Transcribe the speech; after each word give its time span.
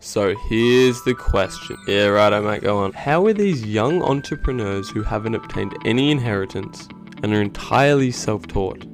So 0.00 0.36
here's 0.48 1.02
the 1.02 1.14
question. 1.14 1.76
Yeah, 1.88 2.06
right, 2.06 2.32
I 2.32 2.38
might 2.38 2.62
go 2.62 2.78
on. 2.78 2.92
How 2.92 3.26
are 3.26 3.32
these 3.32 3.64
young 3.64 4.00
entrepreneurs 4.00 4.88
who 4.88 5.02
haven't 5.02 5.34
obtained 5.34 5.74
any 5.84 6.12
inheritance 6.12 6.88
and 7.22 7.34
are 7.34 7.42
entirely 7.42 8.12
self 8.12 8.46
taught 8.46 8.84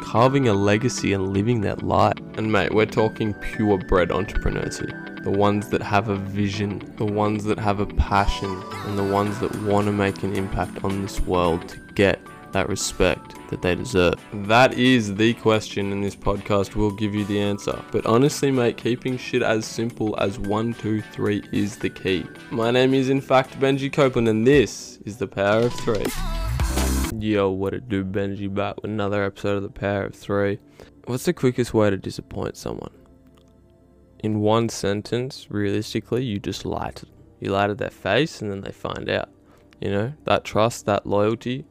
carving 0.00 0.48
a 0.48 0.52
legacy 0.52 1.12
and 1.12 1.32
living 1.32 1.60
that 1.60 1.84
life? 1.84 2.18
And 2.36 2.50
mate, 2.50 2.74
we're 2.74 2.84
talking 2.84 3.32
purebred 3.34 4.10
entrepreneurs 4.10 4.80
here. 4.80 5.16
The 5.22 5.30
ones 5.30 5.68
that 5.68 5.82
have 5.82 6.08
a 6.08 6.16
vision, 6.16 6.92
the 6.96 7.06
ones 7.06 7.44
that 7.44 7.58
have 7.60 7.78
a 7.78 7.86
passion, 7.86 8.60
and 8.86 8.98
the 8.98 9.04
ones 9.04 9.38
that 9.38 9.54
want 9.62 9.86
to 9.86 9.92
make 9.92 10.24
an 10.24 10.34
impact 10.34 10.82
on 10.82 11.00
this 11.02 11.20
world 11.20 11.68
to 11.68 11.78
get 11.94 12.18
that 12.54 12.68
respect 12.68 13.34
that 13.50 13.60
they 13.60 13.74
deserve? 13.74 14.14
That 14.32 14.78
is 14.78 15.14
the 15.14 15.34
question, 15.34 15.92
and 15.92 16.02
this 16.02 16.16
podcast 16.16 16.74
will 16.74 16.90
give 16.90 17.14
you 17.14 17.26
the 17.26 17.38
answer. 17.38 17.78
But 17.92 18.06
honestly, 18.06 18.50
mate, 18.50 18.78
keeping 18.78 19.18
shit 19.18 19.42
as 19.42 19.66
simple 19.66 20.18
as 20.18 20.38
one, 20.38 20.72
two, 20.72 21.02
three 21.02 21.42
is 21.52 21.76
the 21.76 21.90
key. 21.90 22.24
My 22.50 22.70
name 22.70 22.94
is, 22.94 23.10
in 23.10 23.20
fact, 23.20 23.60
Benji 23.60 23.92
Copeland, 23.92 24.28
and 24.28 24.46
this 24.46 24.98
is 25.04 25.18
the 25.18 25.26
Power 25.26 25.66
of 25.66 25.74
Three. 25.74 26.06
Yo, 27.18 27.50
what 27.50 27.74
it 27.74 27.88
do, 27.88 28.04
Benji? 28.04 28.52
Back 28.52 28.76
with 28.76 28.90
another 28.90 29.24
episode 29.24 29.56
of 29.56 29.62
the 29.62 29.68
Power 29.68 30.06
of 30.06 30.14
Three. 30.14 30.58
What's 31.04 31.24
the 31.24 31.34
quickest 31.34 31.74
way 31.74 31.90
to 31.90 31.96
disappoint 31.96 32.56
someone? 32.56 32.92
In 34.20 34.40
one 34.40 34.70
sentence, 34.70 35.48
realistically, 35.50 36.24
you 36.24 36.38
just 36.38 36.64
lie 36.64 36.92
to 36.92 37.04
them. 37.04 37.14
You 37.40 37.50
lie 37.50 37.66
to 37.66 37.74
their 37.74 37.90
face, 37.90 38.40
and 38.40 38.50
then 38.50 38.62
they 38.62 38.72
find 38.72 39.10
out. 39.10 39.28
You 39.80 39.90
know, 39.90 40.12
that 40.24 40.44
trust, 40.44 40.86
that 40.86 41.06
loyalty, 41.06 41.66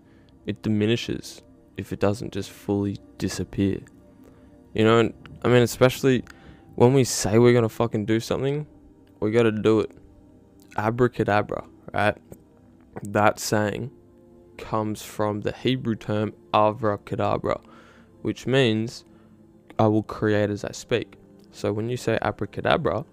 it 0.46 0.62
diminishes 0.62 1.42
if 1.78 1.94
it 1.94 2.00
doesn't 2.00 2.34
just 2.34 2.52
fully 2.52 2.98
disappear. 3.18 3.80
You 4.74 4.84
know, 4.84 5.12
I 5.44 5.48
mean, 5.48 5.62
especially 5.62 6.24
when 6.76 6.94
we 6.94 7.04
say 7.04 7.38
we're 7.38 7.54
gonna 7.54 7.70
fucking 7.70 8.06
do 8.06 8.20
something, 8.20 8.66
we 9.20 9.32
gotta 9.32 9.52
do 9.52 9.80
it. 9.82 9.92
Abracadabra, 10.78 11.64
right? 11.94 12.18
That 13.04 13.40
saying 13.40 13.92
comes 14.58 15.02
from 15.02 15.42
the 15.42 15.52
Hebrew 15.52 15.96
term 15.96 16.34
avracadabra, 16.54 17.62
which 18.22 18.48
means 18.48 19.06
I 19.80 19.88
will 19.88 20.04
create 20.04 20.50
as 20.50 20.64
I 20.64 20.72
speak. 20.72 21.16
So 21.52 21.72
when 21.72 21.90
you 21.90 21.98
say 21.98 22.18
abracadabra, 22.22 23.06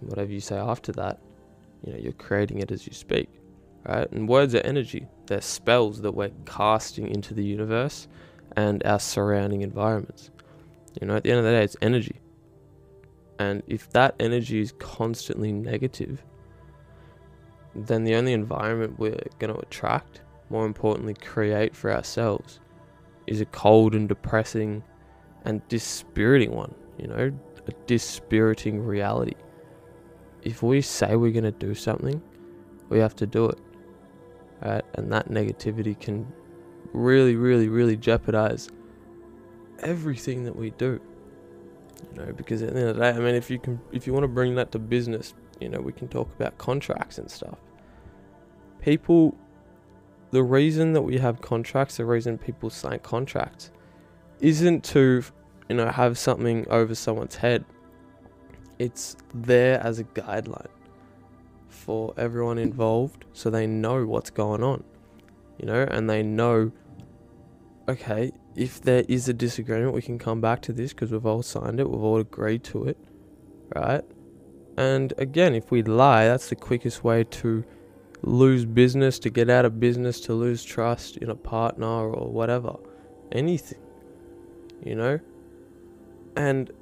whatever 0.00 0.30
you 0.30 0.40
say 0.40 0.56
after 0.56 0.92
that, 0.92 1.20
you 1.82 1.92
know, 1.92 1.98
you're 1.98 2.12
creating 2.12 2.58
it 2.58 2.70
as 2.70 2.86
you 2.86 2.92
speak 2.92 3.28
right? 3.88 4.10
And 4.12 4.28
words 4.28 4.54
are 4.54 4.60
energy, 4.60 5.06
they're 5.26 5.40
spells 5.40 6.00
that 6.02 6.12
we're 6.12 6.30
casting 6.44 7.08
into 7.08 7.34
the 7.34 7.44
universe 7.44 8.08
and 8.56 8.84
our 8.84 8.98
surrounding 8.98 9.62
environments. 9.62 10.30
You 11.00 11.06
know, 11.06 11.16
at 11.16 11.24
the 11.24 11.30
end 11.30 11.38
of 11.38 11.44
the 11.44 11.50
day, 11.50 11.62
it's 11.62 11.76
energy. 11.82 12.20
And 13.38 13.62
if 13.66 13.90
that 13.90 14.14
energy 14.18 14.60
is 14.60 14.72
constantly 14.78 15.52
negative, 15.52 16.24
then 17.74 18.04
the 18.04 18.14
only 18.14 18.32
environment 18.32 18.98
we're 18.98 19.18
going 19.38 19.52
to 19.52 19.60
attract, 19.60 20.22
more 20.48 20.64
importantly, 20.64 21.14
create 21.14 21.76
for 21.76 21.92
ourselves, 21.92 22.60
is 23.26 23.40
a 23.40 23.46
cold 23.46 23.94
and 23.94 24.08
depressing 24.08 24.82
and 25.44 25.66
dispiriting 25.68 26.52
one, 26.52 26.74
you 26.98 27.06
know, 27.06 27.30
a 27.66 27.72
dispiriting 27.86 28.80
reality. 28.80 29.34
If 30.42 30.62
we 30.62 30.80
say 30.80 31.16
we're 31.16 31.32
going 31.32 31.44
to 31.44 31.50
do 31.50 31.74
something, 31.74 32.22
we 32.88 32.98
have 33.00 33.16
to 33.16 33.26
do 33.26 33.46
it 33.46 33.58
right? 34.62 34.84
And 34.94 35.12
that 35.12 35.28
negativity 35.28 35.98
can 35.98 36.26
really, 36.92 37.36
really, 37.36 37.68
really 37.68 37.96
jeopardize 37.96 38.68
everything 39.80 40.44
that 40.44 40.56
we 40.56 40.70
do. 40.70 41.00
You 42.12 42.24
know, 42.24 42.32
because 42.32 42.62
at 42.62 42.74
the 42.74 42.80
end 42.80 42.88
of 42.90 42.96
the 42.96 43.02
day, 43.02 43.10
I 43.10 43.18
mean, 43.18 43.34
if 43.34 43.50
you 43.50 43.58
can, 43.58 43.80
if 43.92 44.06
you 44.06 44.12
want 44.12 44.24
to 44.24 44.28
bring 44.28 44.54
that 44.56 44.72
to 44.72 44.78
business, 44.78 45.34
you 45.60 45.68
know, 45.68 45.80
we 45.80 45.92
can 45.92 46.08
talk 46.08 46.32
about 46.34 46.58
contracts 46.58 47.18
and 47.18 47.30
stuff. 47.30 47.58
People, 48.80 49.34
the 50.30 50.42
reason 50.42 50.92
that 50.92 51.02
we 51.02 51.18
have 51.18 51.40
contracts, 51.40 51.96
the 51.96 52.04
reason 52.04 52.38
people 52.38 52.70
sign 52.70 52.98
contracts, 53.00 53.70
isn't 54.40 54.84
to, 54.84 55.22
you 55.68 55.76
know, 55.76 55.88
have 55.88 56.18
something 56.18 56.68
over 56.68 56.94
someone's 56.94 57.36
head. 57.36 57.64
It's 58.78 59.16
there 59.34 59.80
as 59.80 59.98
a 59.98 60.04
guideline 60.04 60.68
for 61.86 62.12
everyone 62.16 62.58
involved 62.58 63.24
so 63.32 63.48
they 63.48 63.66
know 63.66 64.04
what's 64.04 64.30
going 64.30 64.62
on, 64.62 64.82
you 65.56 65.66
know, 65.66 65.86
and 65.88 66.10
they 66.10 66.20
know, 66.20 66.72
okay, 67.88 68.32
if 68.56 68.82
there 68.82 69.04
is 69.08 69.28
a 69.28 69.32
disagreement, 69.32 69.94
we 69.94 70.02
can 70.02 70.18
come 70.18 70.40
back 70.40 70.60
to 70.62 70.72
this 70.72 70.92
because 70.92 71.12
we've 71.12 71.24
all 71.24 71.44
signed 71.44 71.78
it, 71.78 71.88
we've 71.88 72.02
all 72.02 72.18
agreed 72.18 72.64
to 72.64 72.84
it, 72.84 72.98
right? 73.74 74.02
And 74.76 75.14
again, 75.16 75.54
if 75.54 75.70
we 75.70 75.84
lie, 75.84 76.26
that's 76.26 76.48
the 76.48 76.56
quickest 76.56 77.04
way 77.04 77.22
to 77.22 77.64
lose 78.22 78.64
business, 78.64 79.20
to 79.20 79.30
get 79.30 79.48
out 79.48 79.64
of 79.64 79.78
business, 79.78 80.18
to 80.22 80.34
lose 80.34 80.64
trust 80.64 81.18
in 81.18 81.30
a 81.30 81.36
partner 81.36 81.86
or 81.86 82.28
whatever, 82.28 82.74
anything, 83.30 83.78
you 84.84 84.96
know? 84.96 85.20
And 86.34 86.72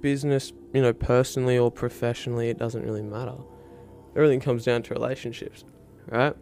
business, 0.00 0.52
you 0.74 0.82
know, 0.82 0.92
personally 0.92 1.56
or 1.56 1.70
professionally, 1.70 2.48
it 2.48 2.58
doesn't 2.58 2.82
really 2.82 3.02
matter 3.02 3.36
everything 4.16 4.40
comes 4.40 4.64
down 4.64 4.82
to 4.84 4.94
relationships, 4.94 5.64
right? 6.08 6.34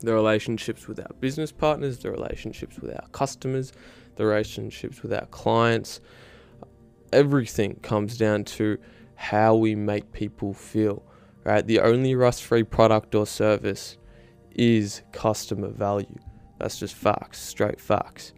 The 0.00 0.14
relationships 0.14 0.86
with 0.86 1.00
our 1.00 1.10
business 1.20 1.52
partners, 1.52 1.98
the 1.98 2.10
relationships 2.10 2.78
with 2.78 2.92
our 2.92 3.08
customers, 3.12 3.72
the 4.16 4.24
relationships 4.26 5.02
with 5.02 5.12
our 5.12 5.26
clients. 5.26 6.00
Everything 7.12 7.76
comes 7.82 8.16
down 8.18 8.44
to 8.44 8.78
how 9.14 9.54
we 9.54 9.74
make 9.74 10.12
people 10.12 10.54
feel, 10.54 11.02
right? 11.44 11.66
The 11.66 11.80
only 11.80 12.14
rust 12.14 12.44
free 12.44 12.62
product 12.62 13.14
or 13.14 13.26
service 13.26 13.96
is 14.54 15.02
customer 15.12 15.68
value. 15.68 16.18
That's 16.58 16.78
just 16.78 16.94
facts, 16.94 17.40
straight 17.40 17.80
facts. 17.80 18.32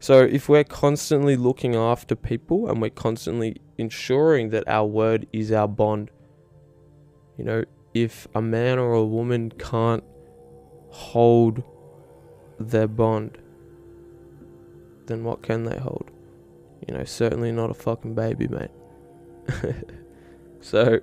So 0.00 0.22
if 0.22 0.48
we're 0.48 0.64
constantly 0.64 1.36
looking 1.36 1.74
after 1.74 2.14
people 2.14 2.68
and 2.68 2.80
we're 2.80 2.90
constantly 2.90 3.56
ensuring 3.78 4.50
that 4.50 4.68
our 4.68 4.86
word 4.86 5.26
is 5.32 5.50
our 5.50 5.66
bond, 5.66 6.10
you 7.38 7.44
know, 7.44 7.64
if 7.94 8.26
a 8.34 8.42
man 8.42 8.78
or 8.78 8.92
a 8.92 9.04
woman 9.04 9.50
can't 9.50 10.04
hold 10.90 11.62
their 12.58 12.88
bond, 12.88 13.38
then 15.06 15.22
what 15.24 15.42
can 15.42 15.64
they 15.64 15.78
hold? 15.78 16.10
You 16.86 16.94
know, 16.94 17.04
certainly 17.04 17.52
not 17.52 17.70
a 17.70 17.74
fucking 17.74 18.14
baby, 18.14 18.48
mate. 18.48 18.70
so, 20.60 20.98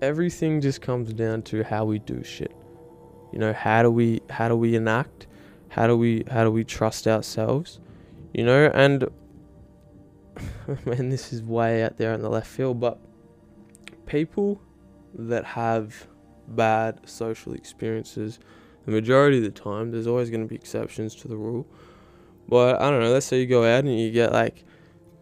everything 0.00 0.60
just 0.60 0.80
comes 0.80 1.12
down 1.12 1.42
to 1.42 1.62
how 1.62 1.84
we 1.84 1.98
do 1.98 2.24
shit. 2.24 2.54
You 3.32 3.38
know, 3.38 3.52
how 3.52 3.82
do 3.82 3.90
we 3.90 4.22
how 4.30 4.48
do 4.48 4.56
we 4.56 4.74
enact? 4.74 5.26
How 5.68 5.86
do 5.86 5.96
we 5.96 6.24
how 6.30 6.44
do 6.44 6.50
we 6.50 6.64
trust 6.64 7.06
ourselves? 7.06 7.80
You 8.32 8.44
know, 8.44 8.70
and 8.72 9.08
man, 10.86 11.10
this 11.10 11.32
is 11.32 11.42
way 11.42 11.82
out 11.82 11.98
there 11.98 12.14
in 12.14 12.22
the 12.22 12.30
left 12.30 12.48
field, 12.48 12.80
but 12.80 12.98
people 14.06 14.60
that 15.16 15.44
have 15.44 16.06
bad 16.48 17.00
social 17.08 17.54
experiences, 17.54 18.38
the 18.84 18.92
majority 18.92 19.38
of 19.38 19.44
the 19.44 19.50
time, 19.50 19.90
there's 19.90 20.06
always 20.06 20.30
going 20.30 20.42
to 20.42 20.48
be 20.48 20.54
exceptions 20.54 21.14
to 21.16 21.28
the 21.28 21.36
rule. 21.36 21.66
But 22.48 22.80
I 22.80 22.90
don't 22.90 23.00
know, 23.00 23.10
let's 23.10 23.26
say 23.26 23.40
you 23.40 23.46
go 23.46 23.64
out 23.64 23.84
and 23.84 23.98
you 23.98 24.10
get 24.12 24.32
like, 24.32 24.64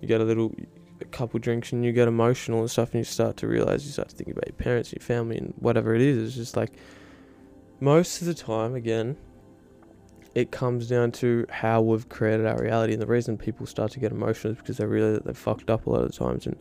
you 0.00 0.08
get 0.08 0.20
a 0.20 0.24
little, 0.24 0.54
a 1.00 1.06
couple 1.06 1.40
drinks 1.40 1.72
and 1.72 1.84
you 1.84 1.92
get 1.92 2.06
emotional 2.06 2.60
and 2.60 2.70
stuff 2.70 2.92
and 2.92 3.00
you 3.00 3.04
start 3.04 3.38
to 3.38 3.46
realize, 3.46 3.86
you 3.86 3.92
start 3.92 4.10
to 4.10 4.16
think 4.16 4.30
about 4.30 4.46
your 4.46 4.56
parents, 4.56 4.92
your 4.92 5.00
family, 5.00 5.38
and 5.38 5.54
whatever 5.56 5.94
it 5.94 6.02
is. 6.02 6.18
It's 6.18 6.36
just 6.36 6.56
like, 6.56 6.72
most 7.80 8.20
of 8.20 8.26
the 8.26 8.34
time, 8.34 8.74
again, 8.74 9.16
it 10.34 10.50
comes 10.50 10.88
down 10.88 11.12
to 11.12 11.46
how 11.48 11.80
we've 11.80 12.08
created 12.08 12.44
our 12.44 12.60
reality. 12.60 12.92
And 12.92 13.00
the 13.00 13.06
reason 13.06 13.38
people 13.38 13.66
start 13.66 13.92
to 13.92 14.00
get 14.00 14.12
emotional 14.12 14.52
is 14.52 14.58
because 14.58 14.76
they 14.76 14.84
realize 14.84 15.14
that 15.14 15.24
they've 15.24 15.36
fucked 15.36 15.70
up 15.70 15.86
a 15.86 15.90
lot 15.90 16.02
of 16.02 16.12
the 16.12 16.18
times. 16.18 16.46
And 16.46 16.56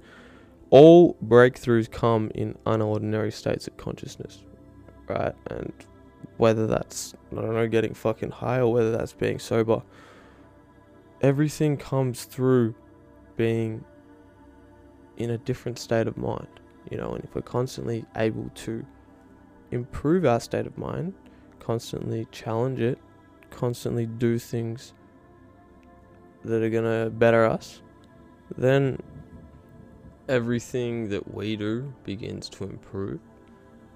all 0.73 1.15
breakthroughs 1.23 1.89
come 1.89 2.31
in 2.33 2.55
unordinary 2.65 3.31
states 3.31 3.67
of 3.67 3.77
consciousness, 3.77 4.43
right? 5.07 5.35
And 5.51 5.71
whether 6.37 6.65
that's, 6.65 7.13
I 7.31 7.35
don't 7.35 7.53
know, 7.53 7.67
getting 7.67 7.93
fucking 7.93 8.31
high 8.31 8.57
or 8.57 8.73
whether 8.73 8.91
that's 8.91 9.13
being 9.13 9.37
sober, 9.37 9.83
everything 11.21 11.77
comes 11.77 12.23
through 12.25 12.73
being 13.37 13.85
in 15.17 15.29
a 15.29 15.37
different 15.37 15.77
state 15.77 16.07
of 16.07 16.17
mind, 16.17 16.47
you 16.89 16.97
know, 16.97 17.13
and 17.13 17.23
if 17.23 17.35
we're 17.35 17.43
constantly 17.43 18.03
able 18.15 18.49
to 18.55 18.83
improve 19.69 20.25
our 20.25 20.39
state 20.39 20.65
of 20.65 20.75
mind, 20.75 21.13
constantly 21.59 22.25
challenge 22.31 22.79
it, 22.79 22.97
constantly 23.51 24.07
do 24.07 24.39
things 24.39 24.95
that 26.43 26.63
are 26.63 26.69
going 26.71 26.83
to 26.83 27.11
better 27.11 27.45
us, 27.45 27.83
then 28.57 28.97
everything 30.27 31.09
that 31.09 31.33
we 31.33 31.55
do 31.55 31.93
begins 32.03 32.49
to 32.49 32.63
improve 32.63 33.19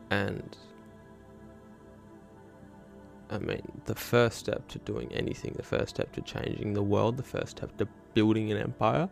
and 0.10 0.58
I 3.30 3.40
mean, 3.40 3.62
the 3.86 3.96
first 3.96 4.38
step 4.38 4.68
to 4.70 4.80
doing 4.80 5.12
anything, 5.12 5.54
the 5.58 5.64
first 5.64 5.90
step 5.90 6.14
to 6.14 6.22
changing 6.22 6.74
the 6.74 6.84
world, 6.84 7.18
the 7.18 7.24
first 7.24 7.58
step 7.58 7.76
to 7.78 7.88
building 8.14 8.52
an 8.52 8.58
empire 8.58 9.10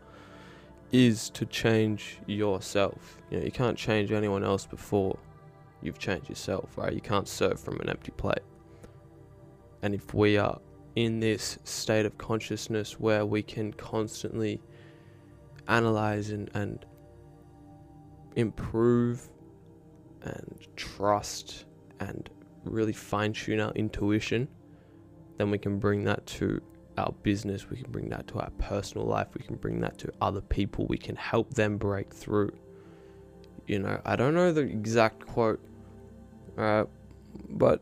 is 0.92 1.30
to 1.32 1.46
change 1.46 2.20
yourself. 2.26 3.18
You 3.30 3.40
know, 3.40 3.46
you 3.46 3.52
can't 3.52 3.78
change 3.78 4.12
anyone 4.12 4.44
else 4.44 4.66
before 4.66 5.18
you've 5.82 6.00
changed 6.00 6.30
yourself, 6.30 6.78
right? 6.78 6.94
You 6.94 7.02
can't 7.02 7.28
serve 7.28 7.60
from 7.60 7.80
an 7.82 7.90
empty 7.90 8.12
plate. 8.12 8.40
And 9.82 9.94
if 9.94 10.14
we 10.14 10.38
are 10.38 10.60
in 10.96 11.20
this 11.20 11.60
state 11.66 12.06
of 12.06 12.18
consciousness 12.18 13.00
where 13.00 13.26
we 13.26 13.44
can 13.44 13.74
constantly 13.74 14.62
analyze 15.68 16.30
and, 16.30 16.50
and 16.54 16.86
improve 18.36 19.30
and 20.24 20.68
trust 20.76 21.66
and 22.00 22.30
really 22.64 22.94
fine 22.94 23.34
tune 23.34 23.60
our 23.60 23.72
intuition, 23.74 24.48
then 25.38 25.52
we 25.52 25.58
can 25.58 25.80
bring 25.80 26.04
that 26.04 26.26
to 26.26 26.62
our 26.98 27.14
business, 27.24 27.70
we 27.70 27.78
can 27.78 27.92
bring 27.92 28.10
that 28.10 28.28
to 28.28 28.40
our 28.40 28.50
personal 28.52 29.06
life, 29.06 29.28
we 29.38 29.44
can 29.44 29.56
bring 29.56 29.80
that 29.82 29.98
to 30.00 30.12
other 30.22 30.42
people, 30.42 30.86
we 30.88 30.98
can 30.98 31.16
help 31.16 31.54
them 31.54 31.78
break 31.78 32.14
through. 32.14 32.52
You 33.68 33.80
know, 33.80 34.00
I 34.06 34.16
don't 34.16 34.34
know 34.34 34.54
the 34.54 34.62
exact 34.62 35.26
quote, 35.26 35.60
uh, 36.58 36.86
but 37.50 37.82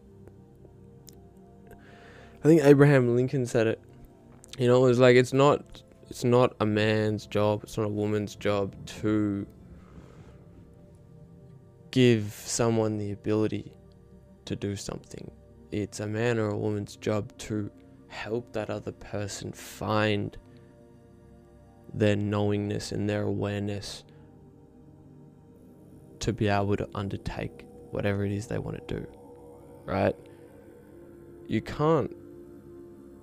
I 2.44 2.48
think 2.48 2.64
Abraham 2.64 3.16
Lincoln 3.16 3.46
said 3.46 3.68
it. 3.68 3.82
You 4.58 4.68
know, 4.68 4.84
it 4.84 4.88
was 4.88 5.00
like 5.00 5.16
it's 5.16 5.34
not 5.34 5.82
it's 6.10 6.24
not 6.24 6.56
a 6.60 6.66
man's 6.66 7.26
job, 7.26 7.64
it's 7.64 7.78
not 7.78 7.86
a 7.86 7.90
woman's 7.90 8.36
job 8.36 8.76
to 8.86 9.48
give 11.94 12.34
someone 12.44 12.98
the 12.98 13.12
ability 13.12 13.72
to 14.46 14.56
do 14.56 14.76
something. 14.76 15.30
It's 15.72 16.00
a 16.00 16.08
man 16.08 16.40
or 16.40 16.50
a 16.50 16.58
woman's 16.58 16.96
job 16.96 17.38
to 17.38 17.70
help 18.08 18.52
that 18.54 18.72
other 18.72 18.92
person 18.94 19.52
find 19.52 20.36
their 21.94 22.16
knowingness 22.16 22.94
and 22.94 23.08
their 23.08 23.22
awareness 23.22 24.06
to 26.22 26.34
be 26.34 26.48
able 26.48 26.76
to 26.78 26.90
undertake 26.96 27.68
whatever 27.92 28.26
it 28.26 28.32
is 28.32 28.48
they 28.48 28.58
want 28.58 28.88
to 28.88 29.00
do. 29.00 29.08
Right? 29.86 30.16
You 31.46 31.62
can't 31.62 32.10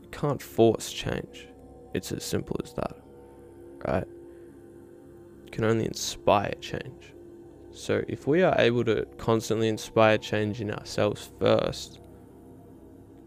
you 0.00 0.08
can't 0.12 0.40
force 0.40 0.92
change. 0.92 1.48
It's 1.92 2.12
as 2.12 2.22
simple 2.22 2.56
as 2.62 2.72
that. 2.74 2.96
Right? 3.84 4.06
You 5.44 5.50
can 5.50 5.64
only 5.64 5.86
inspire 5.86 6.54
change. 6.60 7.14
So 7.72 8.04
if 8.08 8.26
we 8.26 8.42
are 8.42 8.54
able 8.58 8.84
to 8.84 9.06
constantly 9.18 9.68
inspire 9.68 10.18
change 10.18 10.60
in 10.60 10.70
ourselves 10.70 11.30
first, 11.38 12.00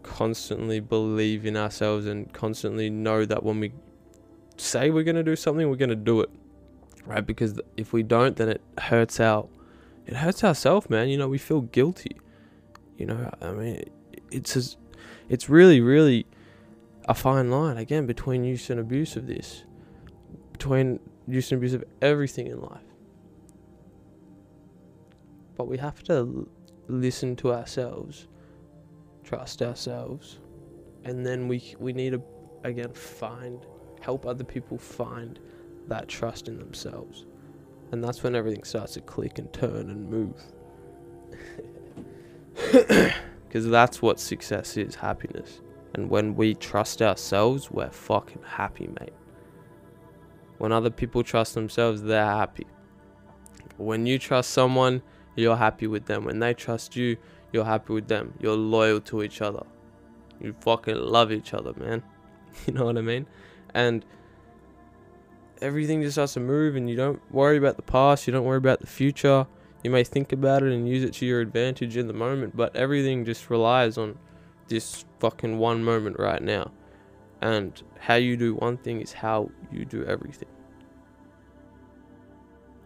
constantly 0.02 0.80
believe 0.80 1.46
in 1.46 1.56
ourselves 1.56 2.06
and 2.06 2.32
constantly 2.32 2.90
know 2.90 3.24
that 3.24 3.42
when 3.42 3.60
we 3.60 3.72
say 4.56 4.90
we're 4.90 5.04
going 5.04 5.16
to 5.16 5.22
do 5.22 5.36
something, 5.36 5.68
we're 5.68 5.76
going 5.76 5.88
to 5.88 5.96
do 5.96 6.20
it. 6.20 6.30
Right? 7.06 7.26
Because 7.26 7.58
if 7.76 7.92
we 7.92 8.02
don't, 8.02 8.36
then 8.36 8.48
it 8.48 8.62
hurts 8.78 9.20
our 9.20 9.48
it 10.06 10.16
hurts 10.16 10.44
ourselves, 10.44 10.90
man. 10.90 11.08
You 11.08 11.16
know, 11.16 11.28
we 11.28 11.38
feel 11.38 11.62
guilty. 11.62 12.16
You 12.98 13.06
know, 13.06 13.34
I 13.40 13.50
mean, 13.52 13.84
it's 14.30 14.56
as, 14.56 14.76
it's 15.28 15.48
really 15.48 15.80
really 15.80 16.26
a 17.06 17.14
fine 17.14 17.50
line 17.50 17.76
again 17.76 18.06
between 18.06 18.44
use 18.44 18.70
and 18.70 18.80
abuse 18.80 19.16
of 19.16 19.26
this. 19.26 19.64
Between 20.52 21.00
use 21.26 21.50
and 21.52 21.58
abuse 21.58 21.74
of 21.74 21.84
everything 22.00 22.46
in 22.46 22.60
life. 22.60 22.93
But 25.56 25.68
we 25.68 25.78
have 25.78 26.02
to 26.04 26.48
listen 26.88 27.36
to 27.36 27.52
ourselves 27.52 28.28
trust 29.24 29.62
ourselves, 29.62 30.38
and 31.04 31.26
then 31.26 31.48
we 31.48 31.74
we 31.80 31.92
need 31.92 32.12
to 32.12 32.22
again 32.62 32.92
find 32.92 33.66
help 34.00 34.26
other 34.26 34.44
people 34.44 34.78
find 34.78 35.40
that 35.88 36.08
trust 36.08 36.46
in 36.48 36.58
themselves, 36.58 37.26
and 37.90 38.04
that's 38.04 38.22
when 38.22 38.36
everything 38.36 38.62
starts 38.64 38.92
to 38.94 39.00
click 39.00 39.38
and 39.38 39.52
turn 39.52 39.90
and 39.90 40.08
move. 40.08 40.40
Because 43.48 43.68
that's 43.68 44.02
what 44.02 44.18
success 44.18 44.76
is 44.76 44.96
happiness. 44.96 45.60
And 45.94 46.10
when 46.10 46.34
we 46.34 46.56
trust 46.56 47.00
ourselves, 47.00 47.70
we're 47.70 47.88
fucking 47.88 48.42
happy, 48.44 48.88
mate. 49.00 49.12
When 50.58 50.72
other 50.72 50.90
people 50.90 51.22
trust 51.22 51.54
themselves, 51.54 52.02
they're 52.02 52.24
happy. 52.24 52.66
When 53.76 54.06
you 54.06 54.18
trust 54.18 54.50
someone, 54.50 55.02
you're 55.36 55.56
happy 55.56 55.86
with 55.86 56.06
them. 56.06 56.24
When 56.24 56.38
they 56.38 56.54
trust 56.54 56.96
you, 56.96 57.16
you're 57.52 57.64
happy 57.64 57.92
with 57.92 58.08
them. 58.08 58.34
You're 58.40 58.56
loyal 58.56 59.00
to 59.02 59.22
each 59.22 59.40
other. 59.40 59.64
You 60.40 60.54
fucking 60.60 60.96
love 60.96 61.32
each 61.32 61.54
other, 61.54 61.72
man. 61.74 62.02
You 62.66 62.72
know 62.72 62.84
what 62.84 62.96
I 62.96 63.00
mean? 63.00 63.26
And 63.74 64.04
everything 65.60 66.02
just 66.02 66.14
starts 66.14 66.34
to 66.34 66.40
move, 66.40 66.76
and 66.76 66.88
you 66.88 66.94
don't 66.94 67.20
worry 67.32 67.56
about 67.56 67.74
the 67.74 67.82
past. 67.82 68.28
You 68.28 68.32
don't 68.32 68.44
worry 68.44 68.58
about 68.58 68.78
the 68.78 68.86
future. 68.86 69.46
You 69.82 69.90
may 69.90 70.04
think 70.04 70.32
about 70.32 70.62
it 70.62 70.72
and 70.72 70.88
use 70.88 71.02
it 71.02 71.14
to 71.14 71.26
your 71.26 71.40
advantage 71.40 71.96
in 71.96 72.06
the 72.06 72.14
moment, 72.14 72.56
but 72.56 72.76
everything 72.76 73.24
just 73.24 73.50
relies 73.50 73.98
on 73.98 74.16
this 74.68 75.04
fucking 75.18 75.58
one 75.58 75.82
moment 75.82 76.18
right 76.18 76.40
now. 76.40 76.70
And 77.40 77.82
how 77.98 78.14
you 78.14 78.36
do 78.36 78.54
one 78.54 78.76
thing 78.76 79.00
is 79.00 79.12
how 79.12 79.50
you 79.72 79.84
do 79.84 80.04
everything. 80.04 80.48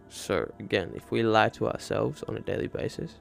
So, 0.09 0.51
again, 0.59 0.91
if 0.95 1.11
we 1.11 1.23
lie 1.23 1.49
to 1.49 1.69
ourselves 1.69 2.23
on 2.23 2.35
a 2.35 2.39
daily 2.39 2.67
basis, 2.67 3.15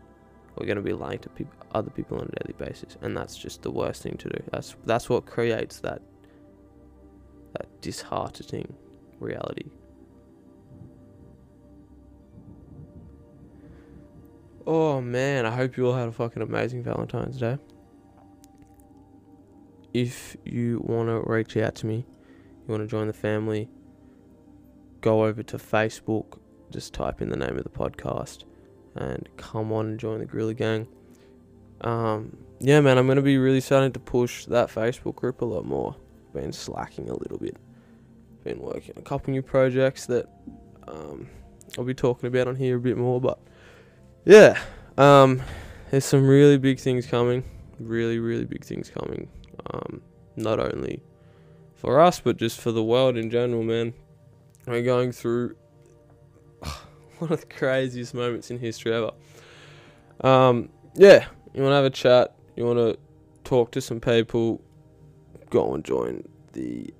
we're 0.56 0.66
going 0.66 0.76
to 0.76 0.82
be 0.82 0.94
lying 0.94 1.18
to 1.20 1.30
other 1.72 1.90
people 1.90 2.18
on 2.18 2.24
a 2.24 2.44
daily 2.44 2.54
basis, 2.58 2.96
and 3.02 3.16
that's 3.16 3.36
just 3.36 3.62
the 3.62 3.70
worst 3.70 4.02
thing 4.02 4.16
to 4.16 4.28
do. 4.28 4.42
That's 4.50 4.74
that's 4.84 5.08
what 5.08 5.26
creates 5.26 5.80
that 5.80 6.02
that 7.52 7.66
disheartening 7.80 8.74
reality. 9.20 9.70
Oh 14.66 15.00
man, 15.00 15.46
I 15.46 15.50
hope 15.50 15.76
you 15.76 15.86
all 15.86 15.94
had 15.94 16.08
a 16.08 16.12
fucking 16.12 16.42
amazing 16.42 16.82
Valentine's 16.82 17.38
Day. 17.38 17.58
If 19.94 20.36
you 20.44 20.80
want 20.84 21.08
to 21.08 21.20
reach 21.30 21.56
out 21.56 21.74
to 21.76 21.86
me, 21.86 21.96
you 21.96 22.66
want 22.66 22.82
to 22.82 22.86
join 22.86 23.06
the 23.06 23.14
family, 23.14 23.68
go 25.00 25.24
over 25.24 25.42
to 25.42 25.56
Facebook, 25.56 26.38
just 26.70 26.94
type 26.94 27.20
in 27.20 27.30
the 27.30 27.36
name 27.36 27.56
of 27.56 27.64
the 27.64 27.70
podcast 27.70 28.44
and 28.94 29.28
come 29.36 29.72
on 29.72 29.86
and 29.86 30.00
join 30.00 30.18
the 30.18 30.26
Gorilla 30.26 30.54
Gang. 30.54 30.88
Um, 31.80 32.36
yeah, 32.58 32.80
man, 32.80 32.98
I'm 32.98 33.06
gonna 33.06 33.22
be 33.22 33.38
really 33.38 33.60
starting 33.60 33.92
to 33.92 34.00
push 34.00 34.44
that 34.46 34.68
Facebook 34.68 35.16
group 35.16 35.40
a 35.40 35.44
lot 35.44 35.64
more. 35.64 35.94
Been 36.34 36.52
slacking 36.52 37.08
a 37.08 37.14
little 37.14 37.38
bit. 37.38 37.56
Been 38.44 38.60
working 38.60 38.94
on 38.96 39.02
a 39.02 39.04
couple 39.04 39.32
new 39.32 39.42
projects 39.42 40.06
that 40.06 40.28
um, 40.86 41.28
I'll 41.76 41.84
be 41.84 41.94
talking 41.94 42.26
about 42.26 42.48
on 42.48 42.56
here 42.56 42.76
a 42.76 42.80
bit 42.80 42.96
more. 42.96 43.20
But 43.20 43.38
yeah, 44.24 44.58
um, 44.96 45.42
there's 45.90 46.04
some 46.04 46.26
really 46.26 46.58
big 46.58 46.78
things 46.78 47.06
coming. 47.06 47.44
Really, 47.78 48.18
really 48.18 48.44
big 48.44 48.64
things 48.64 48.90
coming. 48.90 49.28
Um, 49.72 50.02
not 50.36 50.58
only 50.58 51.02
for 51.74 52.00
us, 52.00 52.20
but 52.20 52.36
just 52.36 52.60
for 52.60 52.72
the 52.72 52.82
world 52.82 53.16
in 53.16 53.30
general, 53.30 53.62
man. 53.62 53.94
We're 54.66 54.82
going 54.82 55.12
through 55.12 55.56
one 57.20 57.32
of 57.32 57.40
the 57.40 57.46
craziest 57.46 58.14
moments 58.14 58.50
in 58.50 58.58
history 58.58 58.92
ever. 58.92 59.10
Um, 60.22 60.68
yeah, 60.94 61.26
you 61.54 61.62
want 61.62 61.72
to 61.72 61.76
have 61.76 61.84
a 61.84 61.90
chat, 61.90 62.34
you 62.56 62.64
want 62.64 62.78
to 62.78 62.98
talk 63.44 63.70
to 63.72 63.80
some 63.80 64.00
people, 64.00 64.60
go 65.50 65.74
and 65.74 65.84
join 65.84 66.28
the 66.52 66.92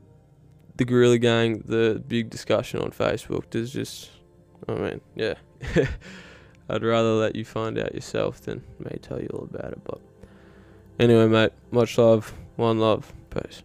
the 0.77 0.85
Gorilla 0.85 1.19
Gang, 1.19 1.59
the 1.67 2.03
big 2.07 2.31
discussion 2.31 2.81
on 2.81 2.93
Facebook. 2.93 3.51
There's 3.51 3.73
just, 3.73 4.11
I 4.69 4.75
mean, 4.75 5.01
yeah. 5.17 5.35
I'd 6.71 6.85
rather 6.85 7.15
let 7.15 7.35
you 7.35 7.45
find 7.45 7.79
out 7.79 7.95
yourself 7.95 8.43
than 8.43 8.63
me 8.79 8.97
tell 9.03 9.21
you 9.21 9.29
all 9.33 9.49
about 9.53 9.73
it. 9.73 9.81
But 9.83 10.01
anyway, 11.01 11.27
mate, 11.27 11.53
much 11.73 11.99
love, 11.99 12.33
one 12.55 12.79
love, 12.79 13.13
peace. 13.31 13.65